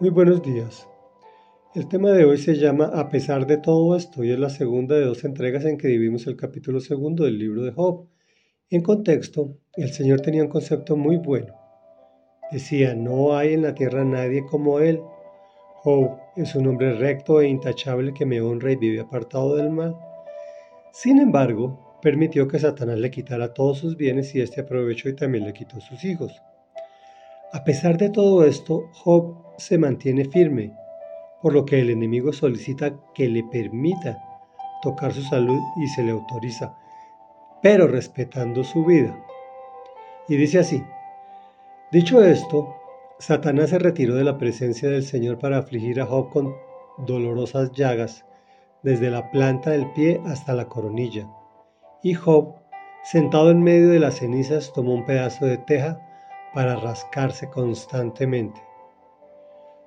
Muy 0.00 0.08
buenos 0.08 0.42
días. 0.42 0.88
El 1.74 1.86
tema 1.86 2.12
de 2.12 2.24
hoy 2.24 2.38
se 2.38 2.54
llama 2.54 2.86
A 2.86 3.10
pesar 3.10 3.46
de 3.46 3.58
todo 3.58 3.94
esto 3.94 4.24
y 4.24 4.30
es 4.30 4.38
la 4.38 4.48
segunda 4.48 4.94
de 4.94 5.04
dos 5.04 5.24
entregas 5.24 5.66
en 5.66 5.76
que 5.76 5.88
dividimos 5.88 6.26
el 6.26 6.38
capítulo 6.38 6.80
segundo 6.80 7.24
del 7.24 7.38
libro 7.38 7.64
de 7.64 7.72
Job. 7.72 8.08
En 8.70 8.80
contexto, 8.80 9.58
el 9.74 9.92
Señor 9.92 10.22
tenía 10.22 10.42
un 10.42 10.48
concepto 10.48 10.96
muy 10.96 11.18
bueno. 11.18 11.52
Decía, 12.50 12.94
no 12.94 13.36
hay 13.36 13.52
en 13.52 13.60
la 13.60 13.74
tierra 13.74 14.02
nadie 14.02 14.42
como 14.46 14.78
Él. 14.80 15.02
Job 15.82 16.16
es 16.34 16.54
un 16.54 16.68
hombre 16.68 16.94
recto 16.94 17.42
e 17.42 17.48
intachable 17.48 18.14
que 18.14 18.24
me 18.24 18.40
honra 18.40 18.72
y 18.72 18.76
vive 18.76 19.00
apartado 19.00 19.54
del 19.56 19.68
mal. 19.68 19.94
Sin 20.94 21.18
embargo, 21.18 21.98
permitió 22.00 22.48
que 22.48 22.58
Satanás 22.58 22.98
le 22.98 23.10
quitara 23.10 23.52
todos 23.52 23.76
sus 23.76 23.98
bienes 23.98 24.34
y 24.34 24.40
éste 24.40 24.62
aprovechó 24.62 25.10
y 25.10 25.14
también 25.14 25.44
le 25.44 25.52
quitó 25.52 25.78
sus 25.78 26.02
hijos. 26.06 26.40
A 27.52 27.64
pesar 27.64 27.98
de 27.98 28.10
todo 28.10 28.44
esto, 28.44 28.88
Job 28.92 29.34
se 29.58 29.76
mantiene 29.76 30.24
firme, 30.24 30.72
por 31.42 31.52
lo 31.52 31.64
que 31.64 31.80
el 31.80 31.90
enemigo 31.90 32.32
solicita 32.32 32.94
que 33.12 33.28
le 33.28 33.42
permita 33.42 34.22
tocar 34.82 35.12
su 35.12 35.22
salud 35.22 35.58
y 35.82 35.88
se 35.88 36.04
le 36.04 36.12
autoriza, 36.12 36.76
pero 37.60 37.88
respetando 37.88 38.62
su 38.62 38.84
vida. 38.84 39.18
Y 40.28 40.36
dice 40.36 40.60
así, 40.60 40.84
dicho 41.90 42.22
esto, 42.22 42.76
Satanás 43.18 43.70
se 43.70 43.80
retiró 43.80 44.14
de 44.14 44.22
la 44.22 44.38
presencia 44.38 44.88
del 44.88 45.02
Señor 45.02 45.40
para 45.40 45.58
afligir 45.58 46.00
a 46.00 46.06
Job 46.06 46.30
con 46.30 46.54
dolorosas 46.98 47.72
llagas, 47.72 48.24
desde 48.84 49.10
la 49.10 49.28
planta 49.32 49.70
del 49.70 49.90
pie 49.90 50.20
hasta 50.24 50.54
la 50.54 50.68
coronilla. 50.68 51.28
Y 52.00 52.14
Job, 52.14 52.54
sentado 53.02 53.50
en 53.50 53.60
medio 53.60 53.88
de 53.88 53.98
las 53.98 54.18
cenizas, 54.18 54.72
tomó 54.72 54.94
un 54.94 55.04
pedazo 55.04 55.46
de 55.46 55.58
teja 55.58 56.06
para 56.54 56.76
rascarse 56.76 57.48
constantemente. 57.48 58.60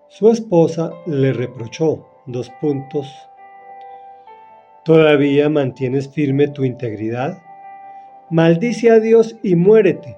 Su 0.07 0.29
esposa 0.29 0.91
le 1.05 1.33
reprochó 1.33 2.05
dos 2.25 2.49
puntos. 2.61 3.11
¿Todavía 4.85 5.49
mantienes 5.49 6.09
firme 6.09 6.47
tu 6.47 6.63
integridad? 6.63 7.41
Maldice 8.29 8.91
a 8.91 8.99
Dios 8.99 9.35
y 9.43 9.55
muérete. 9.55 10.17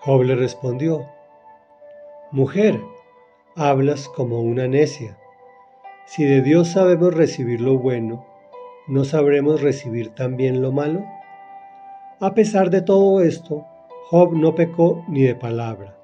Job 0.00 0.22
le 0.22 0.36
respondió, 0.36 1.06
Mujer, 2.30 2.80
hablas 3.56 4.08
como 4.08 4.40
una 4.40 4.66
necia. 4.66 5.18
Si 6.06 6.24
de 6.24 6.42
Dios 6.42 6.68
sabemos 6.68 7.14
recibir 7.14 7.60
lo 7.60 7.78
bueno, 7.78 8.26
¿no 8.86 9.04
sabremos 9.04 9.62
recibir 9.62 10.10
también 10.10 10.60
lo 10.60 10.72
malo? 10.72 11.04
A 12.20 12.34
pesar 12.34 12.70
de 12.70 12.82
todo 12.82 13.22
esto, 13.22 13.66
Job 14.10 14.34
no 14.34 14.54
pecó 14.54 15.02
ni 15.08 15.22
de 15.22 15.34
palabra. 15.34 15.96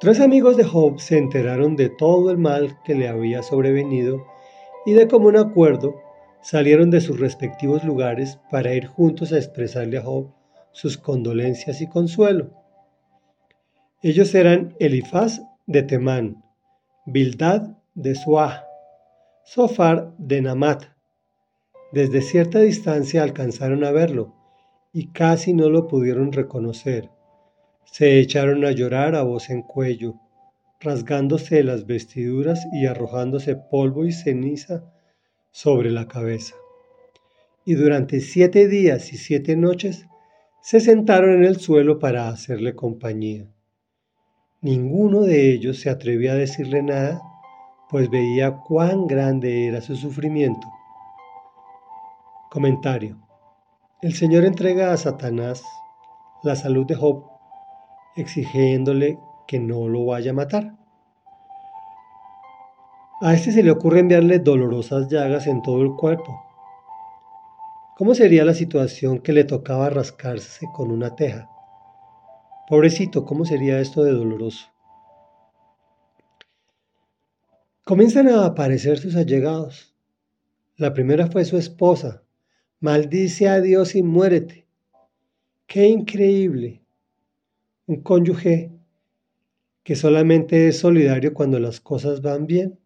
Tres 0.00 0.20
amigos 0.20 0.58
de 0.58 0.64
Job 0.64 1.00
se 1.00 1.16
enteraron 1.16 1.76
de 1.76 1.88
todo 1.88 2.30
el 2.30 2.36
mal 2.36 2.78
que 2.84 2.94
le 2.94 3.08
había 3.08 3.42
sobrevenido 3.42 4.26
y 4.84 4.92
de 4.92 5.08
común 5.08 5.38
acuerdo 5.38 5.96
salieron 6.42 6.90
de 6.90 7.00
sus 7.00 7.18
respectivos 7.18 7.84
lugares 7.84 8.38
para 8.50 8.74
ir 8.74 8.86
juntos 8.86 9.32
a 9.32 9.38
expresarle 9.38 9.96
a 9.96 10.02
Job 10.02 10.34
sus 10.72 10.98
condolencias 10.98 11.80
y 11.80 11.88
consuelo. 11.88 12.50
Ellos 14.02 14.34
eran 14.34 14.76
Elifaz 14.78 15.40
de 15.66 15.84
Temán, 15.84 16.44
Bildad 17.06 17.78
de 17.94 18.14
Suah, 18.14 18.66
Sofar 19.42 20.12
de 20.18 20.42
Namat. 20.42 20.84
Desde 21.92 22.20
cierta 22.20 22.58
distancia 22.58 23.22
alcanzaron 23.22 23.82
a 23.84 23.90
verlo 23.90 24.35
y 24.98 25.08
casi 25.08 25.52
no 25.52 25.68
lo 25.68 25.88
pudieron 25.88 26.32
reconocer. 26.32 27.10
Se 27.84 28.18
echaron 28.18 28.64
a 28.64 28.70
llorar 28.70 29.14
a 29.14 29.24
voz 29.24 29.50
en 29.50 29.60
cuello, 29.60 30.14
rasgándose 30.80 31.62
las 31.62 31.84
vestiduras 31.84 32.66
y 32.72 32.86
arrojándose 32.86 33.56
polvo 33.56 34.06
y 34.06 34.12
ceniza 34.12 34.90
sobre 35.50 35.90
la 35.90 36.08
cabeza. 36.08 36.54
Y 37.66 37.74
durante 37.74 38.20
siete 38.20 38.68
días 38.68 39.12
y 39.12 39.18
siete 39.18 39.54
noches 39.54 40.06
se 40.62 40.80
sentaron 40.80 41.34
en 41.34 41.44
el 41.44 41.60
suelo 41.60 41.98
para 41.98 42.30
hacerle 42.30 42.74
compañía. 42.74 43.46
Ninguno 44.62 45.24
de 45.24 45.52
ellos 45.52 45.78
se 45.78 45.90
atrevía 45.90 46.32
a 46.32 46.36
decirle 46.36 46.82
nada, 46.82 47.20
pues 47.90 48.08
veía 48.08 48.62
cuán 48.66 49.06
grande 49.06 49.66
era 49.66 49.82
su 49.82 49.94
sufrimiento. 49.94 50.66
Comentario. 52.50 53.25
El 54.02 54.12
Señor 54.12 54.44
entrega 54.44 54.92
a 54.92 54.96
Satanás 54.98 55.64
la 56.42 56.54
salud 56.54 56.84
de 56.84 56.94
Job, 56.94 57.24
exigiéndole 58.14 59.18
que 59.48 59.58
no 59.58 59.88
lo 59.88 60.04
vaya 60.04 60.32
a 60.32 60.34
matar. 60.34 60.76
A 63.22 63.32
este 63.32 63.52
se 63.52 63.62
le 63.62 63.70
ocurre 63.70 64.00
enviarle 64.00 64.38
dolorosas 64.38 65.08
llagas 65.08 65.46
en 65.46 65.62
todo 65.62 65.80
el 65.80 65.94
cuerpo. 65.94 66.44
¿Cómo 67.96 68.14
sería 68.14 68.44
la 68.44 68.52
situación 68.52 69.20
que 69.20 69.32
le 69.32 69.44
tocaba 69.44 69.88
rascarse 69.88 70.66
con 70.74 70.90
una 70.90 71.16
teja? 71.16 71.48
Pobrecito, 72.68 73.24
¿cómo 73.24 73.46
sería 73.46 73.80
esto 73.80 74.04
de 74.04 74.12
doloroso? 74.12 74.66
Comienzan 77.82 78.28
a 78.28 78.44
aparecer 78.44 78.98
sus 78.98 79.16
allegados. 79.16 79.96
La 80.76 80.92
primera 80.92 81.28
fue 81.28 81.46
su 81.46 81.56
esposa, 81.56 82.25
Maldice 82.80 83.48
a 83.48 83.62
Dios 83.62 83.94
y 83.94 84.02
muérete. 84.02 84.66
Qué 85.66 85.86
increíble. 85.86 86.82
Un 87.86 88.02
cónyuge 88.02 88.70
que 89.82 89.96
solamente 89.96 90.68
es 90.68 90.80
solidario 90.80 91.32
cuando 91.32 91.58
las 91.58 91.80
cosas 91.80 92.20
van 92.20 92.46
bien. 92.46 92.78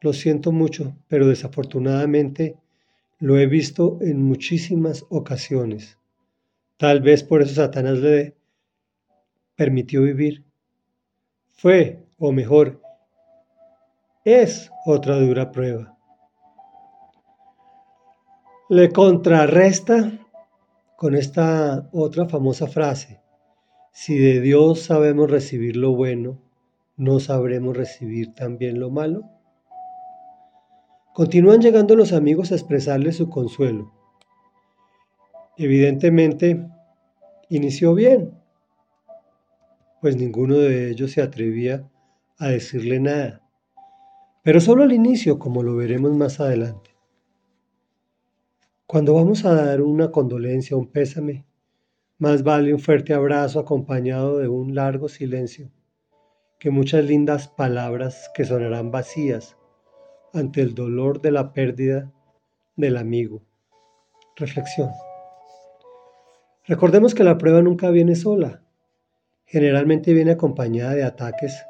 Lo 0.00 0.14
siento 0.14 0.50
mucho, 0.50 0.96
pero 1.08 1.26
desafortunadamente 1.26 2.56
lo 3.18 3.38
he 3.38 3.46
visto 3.46 3.98
en 4.00 4.22
muchísimas 4.22 5.04
ocasiones. 5.10 5.98
Tal 6.78 7.02
vez 7.02 7.22
por 7.22 7.42
eso 7.42 7.54
Satanás 7.54 7.98
le 7.98 8.34
permitió 9.56 10.02
vivir. 10.02 10.42
Fue, 11.52 12.02
o 12.16 12.32
mejor, 12.32 12.80
es 14.24 14.70
otra 14.86 15.18
dura 15.20 15.52
prueba 15.52 15.95
le 18.68 18.90
contrarresta 18.90 20.26
con 20.96 21.14
esta 21.14 21.88
otra 21.92 22.26
famosa 22.26 22.66
frase. 22.66 23.20
Si 23.92 24.18
de 24.18 24.40
Dios 24.40 24.80
sabemos 24.80 25.30
recibir 25.30 25.76
lo 25.76 25.92
bueno, 25.92 26.42
¿no 26.96 27.20
sabremos 27.20 27.76
recibir 27.76 28.34
también 28.34 28.80
lo 28.80 28.90
malo? 28.90 29.22
Continúan 31.14 31.60
llegando 31.60 31.94
los 31.94 32.12
amigos 32.12 32.50
a 32.50 32.56
expresarle 32.56 33.12
su 33.12 33.30
consuelo. 33.30 33.92
Evidentemente, 35.56 36.66
inició 37.48 37.94
bien, 37.94 38.32
pues 40.00 40.16
ninguno 40.16 40.56
de 40.56 40.90
ellos 40.90 41.12
se 41.12 41.22
atrevía 41.22 41.88
a 42.38 42.48
decirle 42.48 42.98
nada, 42.98 43.42
pero 44.42 44.60
solo 44.60 44.82
al 44.82 44.92
inicio, 44.92 45.38
como 45.38 45.62
lo 45.62 45.76
veremos 45.76 46.12
más 46.16 46.40
adelante. 46.40 46.95
Cuando 48.88 49.14
vamos 49.14 49.44
a 49.44 49.52
dar 49.52 49.82
una 49.82 50.12
condolencia, 50.12 50.76
un 50.76 50.86
pésame, 50.86 51.44
más 52.18 52.44
vale 52.44 52.72
un 52.72 52.78
fuerte 52.78 53.14
abrazo 53.14 53.58
acompañado 53.58 54.38
de 54.38 54.46
un 54.46 54.76
largo 54.76 55.08
silencio 55.08 55.72
que 56.60 56.70
muchas 56.70 57.04
lindas 57.04 57.48
palabras 57.48 58.30
que 58.32 58.44
sonarán 58.44 58.92
vacías 58.92 59.56
ante 60.32 60.62
el 60.62 60.76
dolor 60.76 61.20
de 61.20 61.32
la 61.32 61.52
pérdida 61.52 62.12
del 62.76 62.96
amigo. 62.96 63.42
Reflexión. 64.36 64.90
Recordemos 66.64 67.12
que 67.12 67.24
la 67.24 67.38
prueba 67.38 67.62
nunca 67.62 67.90
viene 67.90 68.14
sola. 68.14 68.62
Generalmente 69.46 70.12
viene 70.12 70.30
acompañada 70.30 70.94
de 70.94 71.02
ataques 71.02 71.60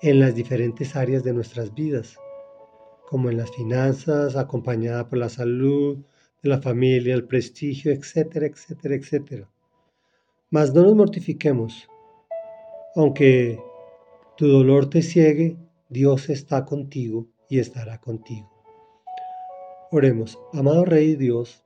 en 0.00 0.18
las 0.18 0.34
diferentes 0.34 0.96
áreas 0.96 1.24
de 1.24 1.34
nuestras 1.34 1.74
vidas, 1.74 2.16
como 3.06 3.28
en 3.28 3.36
las 3.36 3.50
finanzas, 3.50 4.34
acompañada 4.34 5.10
por 5.10 5.18
la 5.18 5.28
salud, 5.28 6.06
de 6.42 6.48
la 6.48 6.60
familia, 6.60 7.14
el 7.14 7.24
prestigio, 7.24 7.92
etcétera, 7.92 8.46
etcétera, 8.46 8.94
etcétera. 8.94 9.50
Mas 10.50 10.74
no 10.74 10.82
nos 10.82 10.96
mortifiquemos. 10.96 11.88
Aunque 12.94 13.58
tu 14.36 14.48
dolor 14.48 14.90
te 14.90 15.02
ciegue, 15.02 15.56
Dios 15.88 16.28
está 16.28 16.64
contigo 16.64 17.28
y 17.48 17.58
estará 17.58 17.98
contigo. 17.98 18.50
Oremos, 19.90 20.38
amado 20.52 20.84
Rey 20.84 21.16
Dios, 21.16 21.64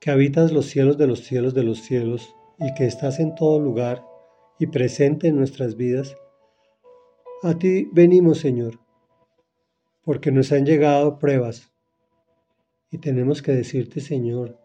que 0.00 0.10
habitas 0.10 0.52
los 0.52 0.66
cielos 0.66 0.96
de 0.96 1.06
los 1.06 1.20
cielos 1.20 1.52
de 1.52 1.62
los 1.62 1.82
cielos 1.82 2.34
y 2.58 2.72
que 2.74 2.86
estás 2.86 3.20
en 3.20 3.34
todo 3.34 3.60
lugar 3.60 4.04
y 4.58 4.66
presente 4.66 5.28
en 5.28 5.36
nuestras 5.36 5.76
vidas, 5.76 6.16
a 7.42 7.54
ti 7.54 7.88
venimos, 7.92 8.38
Señor, 8.38 8.78
porque 10.02 10.30
nos 10.30 10.52
han 10.52 10.64
llegado 10.64 11.18
pruebas, 11.18 11.72
y 12.90 12.98
tenemos 12.98 13.42
que 13.42 13.52
decirte, 13.52 14.00
Señor, 14.00 14.58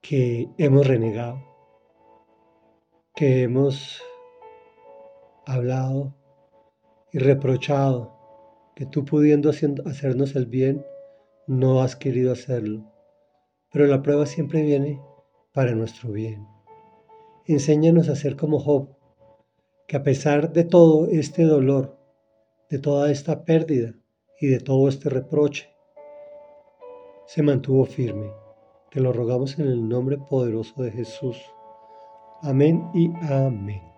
que 0.00 0.48
hemos 0.58 0.86
renegado, 0.86 1.42
que 3.14 3.42
hemos 3.42 4.02
hablado 5.46 6.14
y 7.12 7.18
reprochado 7.18 8.14
que 8.74 8.86
tú 8.86 9.04
pudiendo 9.04 9.50
hacernos 9.50 10.34
el 10.34 10.46
bien, 10.46 10.84
no 11.46 11.80
has 11.80 11.96
querido 11.96 12.32
hacerlo. 12.32 12.90
Pero 13.72 13.86
la 13.86 14.02
prueba 14.02 14.26
siempre 14.26 14.62
viene 14.62 15.00
para 15.52 15.74
nuestro 15.74 16.10
bien. 16.10 16.46
Enséñanos 17.46 18.08
a 18.08 18.16
ser 18.16 18.36
como 18.36 18.58
Job, 18.58 18.96
que 19.86 19.96
a 19.96 20.02
pesar 20.02 20.52
de 20.52 20.64
todo 20.64 21.06
este 21.06 21.44
dolor, 21.44 21.98
de 22.70 22.78
toda 22.78 23.12
esta 23.12 23.44
pérdida 23.44 23.94
y 24.40 24.48
de 24.48 24.58
todo 24.58 24.88
este 24.88 25.08
reproche, 25.08 25.73
se 27.26 27.42
mantuvo 27.42 27.84
firme. 27.84 28.30
Te 28.90 29.00
lo 29.00 29.12
rogamos 29.12 29.58
en 29.58 29.66
el 29.66 29.88
nombre 29.88 30.18
poderoso 30.18 30.82
de 30.82 30.90
Jesús. 30.90 31.36
Amén 32.42 32.90
y 32.94 33.10
amén. 33.30 33.93